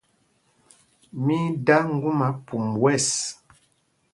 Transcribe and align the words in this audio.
Mí 1.25 1.35
í 1.47 1.51
dā 1.65 1.77
ŋgúma 1.93 2.27
pum 2.45 2.65
wɛ̂ɛs. 2.81 3.07